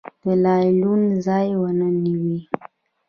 [0.23, 0.93] دلایلو
[1.25, 2.39] ځای ونه نیوی.